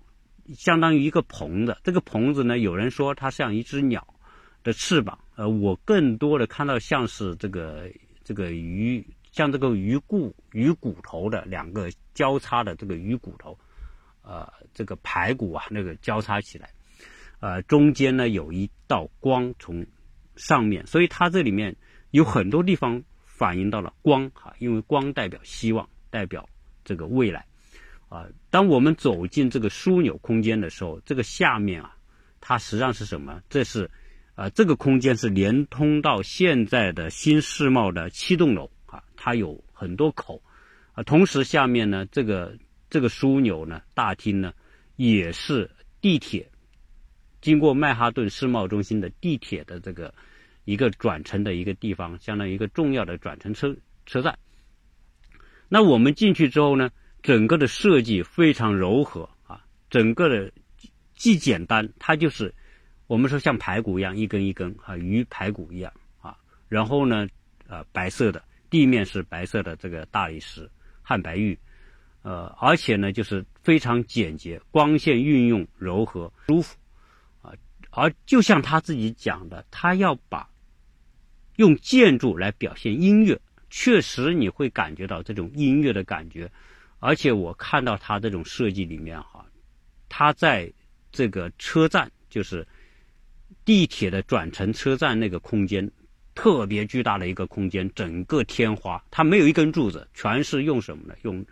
[0.55, 1.75] 相当于一个棚子。
[1.83, 4.15] 这个棚子呢，有人说它像一只鸟
[4.63, 7.91] 的翅膀，呃，我更多的看到像是这个
[8.23, 9.05] 这个鱼。
[9.33, 13.57] 像这个鱼骨鱼骨头的两个交叉的这个鱼骨头，
[14.23, 16.69] 呃，这个排骨啊，那个交叉起来，
[17.41, 19.85] 呃，中间呢有一道光从
[20.35, 21.75] 上面，所以它这里面
[22.11, 26.47] 有很多地方反映到了光哈，因为光代表希望，代表
[26.85, 27.43] 这个未来
[28.09, 28.27] 啊。
[28.51, 31.97] 当我们走进这个枢纽空间的时候，这个下面啊，
[32.39, 33.41] 它实际上是什么？
[33.49, 33.89] 这是
[34.35, 39.03] 啊，这个空间是连通到现在的新世贸的七栋楼啊。
[39.15, 40.41] 它有很多口，
[40.93, 42.55] 啊，同时下面呢，这个
[42.87, 44.53] 这个枢纽呢，大厅呢，
[44.95, 45.71] 也是
[46.01, 46.50] 地铁
[47.41, 50.13] 经过曼哈顿世贸中心的地铁的这个
[50.65, 53.75] 一个转乘的一个地方，相当于一个重要的转乘车
[54.05, 54.37] 车站。
[55.67, 60.51] 那我们进去之后呢，整个的设计非常柔和啊，整个的
[61.15, 62.53] 既简单，它就是
[63.07, 66.37] 我们说像排骨一样一根一根啊，鱼排骨一样啊，
[66.69, 67.27] 然后呢，
[67.67, 68.43] 呃，白色的。
[68.69, 70.71] 地面是白色的这个大理石
[71.01, 71.59] 汉白玉，
[72.21, 76.77] 呃，而且呢就是非常简洁，光线运用柔和舒服，
[77.91, 80.49] 而就像他自己讲的，他要把
[81.57, 83.39] 用建筑来表现音乐，
[83.69, 86.51] 确实你会感觉到这种音乐的感觉，
[86.99, 89.45] 而且我看到他这种设计里面哈，
[90.09, 90.71] 他在
[91.11, 92.67] 这个车站就是
[93.63, 95.89] 地铁的转乘车站那个空间。
[96.33, 101.13] 特别巨大的一个空间，整个天花，它没有一根柱子，全是用什么呢？
[101.23, 101.45] 用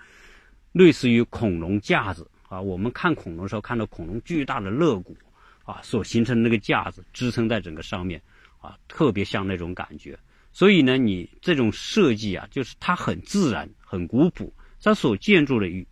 [0.71, 2.61] 类似于恐龙架子啊。
[2.61, 5.17] 我们看恐龙的时候，看到恐龙巨大的肋骨
[5.69, 8.19] 啊，所形成的那个架子支撑在整个上面
[8.59, 10.17] 啊，特别像那种感觉。
[10.51, 14.51] 所以呢，你这种设计啊，就是它很自然、很古朴，
[14.81, 15.87] 它所建筑的语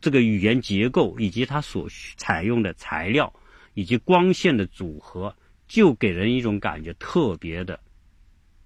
[0.00, 3.32] 这个语言结构，以及它所采用的材料，
[3.74, 5.34] 以及光线的组合，
[5.68, 7.78] 就给人一种感觉特别的，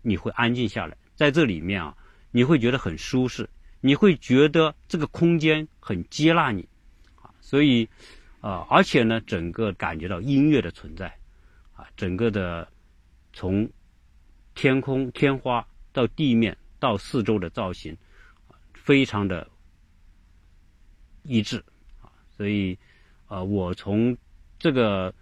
[0.01, 1.95] 你会安静下来，在这里面啊，
[2.31, 3.49] 你会觉得很舒适，
[3.83, 6.67] 你会觉得这个空间很接纳你，
[7.17, 7.87] 啊，所以，
[8.41, 11.07] 啊，而且呢，整个感觉到音乐的存在，
[11.75, 12.69] 啊，整个的
[13.33, 13.69] 从。
[14.55, 17.97] 天空、天花到地面到四周的造型，
[18.75, 19.49] 非常的
[21.23, 21.65] 一致
[22.03, 22.77] 啊，所以
[23.29, 24.19] 啊，我从
[24.59, 25.15] 这个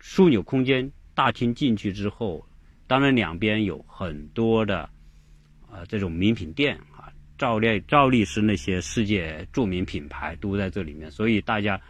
[0.00, 2.46] 枢纽空间大厅进去之后，
[2.86, 4.88] 当然两边有很多的
[5.68, 11.80] 啊这种名品店啊，照例照例是那些世界著名品牌都在这里面，所以大家。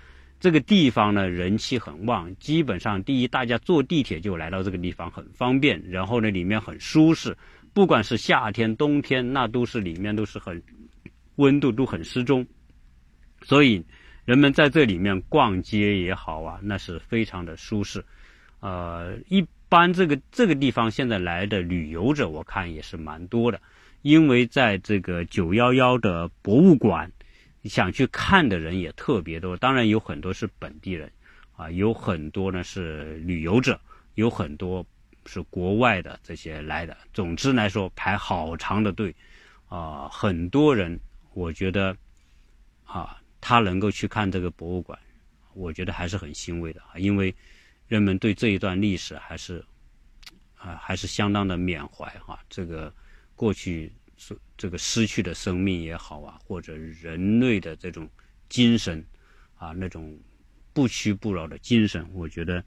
[0.41, 2.35] 这个地方呢，人气很旺。
[2.37, 5.79] 基本上，第一，大家坐地铁就来到这个地方，很方便。
[5.91, 7.37] 然后呢，里面很舒适，
[7.75, 10.63] 不管是夏天、冬天，那都是里面都是很
[11.37, 12.47] 温度都很适中。
[13.43, 13.85] 所以，
[14.25, 18.03] 人们在这里面逛街也好啊，那是非常的舒适。
[18.61, 23.61] 呃，一般这个这个地方现在来的旅游者，我看也是蛮多的，
[24.01, 27.13] 因为在这个九幺幺的博物馆。
[27.65, 31.13] 想去看的人也特别多，当然有很多是本地人，
[31.57, 33.79] 啊，有很多呢是旅游者，
[34.15, 34.85] 有很多
[35.27, 36.97] 是国外的这些来的。
[37.13, 39.15] 总之来说，排好长的队，
[39.69, 40.99] 啊，很多人，
[41.35, 41.95] 我觉得，
[42.85, 44.99] 啊，他能够去看这个博物馆，
[45.53, 47.35] 我觉得还是很欣慰的，因为
[47.89, 49.63] 人们对这一段历史还是，
[50.57, 52.91] 啊，还是相当的缅怀哈，这个
[53.37, 53.93] 过去。
[54.57, 58.09] 这个失去的生命也好啊，或者人类的这种
[58.49, 59.03] 精神
[59.57, 60.15] 啊，那种
[60.73, 62.59] 不屈不挠的精神，我觉得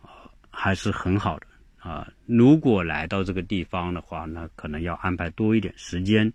[0.00, 1.46] 啊还是很好的
[1.78, 2.10] 啊。
[2.24, 6.32] 如果来到这个地方的话，那可能要安排多一点时间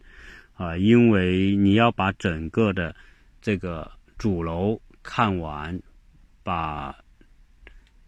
[0.53, 2.95] 啊，因为你要把整个的
[3.41, 5.81] 这个主楼看完，
[6.43, 6.95] 把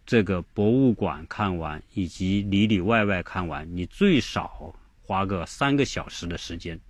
[0.06, 4.72] 这个博物馆看完，以及里里外外看完，你最少。
[5.06, 6.80] 花个三个小时的时间，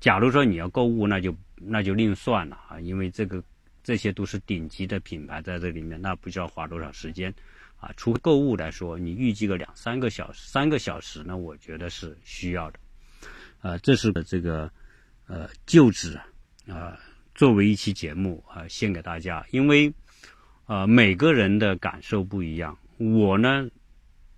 [0.00, 3.44] 假如说你要购物，那就那就另算了啊，因为这个
[3.84, 7.32] 这些都是顶级的品牌在这里面，那不知道花多少时间
[7.76, 7.92] 啊。
[7.94, 12.78] 除购物来说，你预计个两三个小时，三个小时呢，我觉得是需要的。
[13.60, 14.72] 呃，这是这个
[15.26, 16.18] 呃旧址
[16.66, 16.98] 啊，
[17.34, 19.92] 作为一期节目啊，献给大家，因为
[20.64, 23.68] 呃每个人的感受不一样，我呢。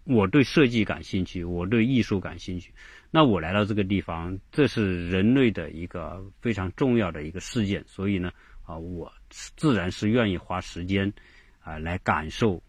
[0.05, 2.73] 我对设计感兴趣，我对艺术感兴趣。
[3.11, 8.31] 那我来到这个地方，这是人类的一个非常重要的一个事件，所以呢，
[8.65, 11.13] 啊，我自然是愿意花时间
[11.61, 12.63] 啊来感受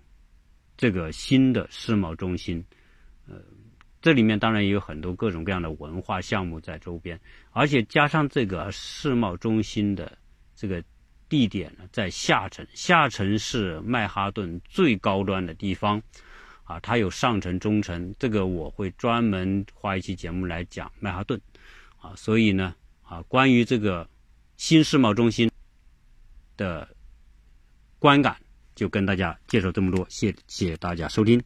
[0.76, 2.66] 这个新的世贸中心。
[3.28, 3.40] 呃，
[4.02, 7.20] 这里面当然也有很多各种各样的文化项目在周边，
[7.52, 10.18] 而且加上这个世贸中心的
[10.56, 10.84] 这个
[11.30, 16.02] 地点呢，在下城，下城是曼哈顿最高端的地方。
[16.72, 21.40] 啊，它有上层、中层，这个我会专门花一期节目来讲曼哈顿，
[22.00, 24.08] 啊，所以呢，啊，关于这个
[24.56, 25.52] 新世贸中心
[26.56, 26.88] 的
[28.00, 28.38] 观感，
[28.74, 31.38] 就跟大家介绍这么多，谢谢大家收听。